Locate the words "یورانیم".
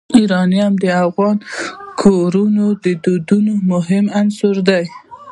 0.21-0.73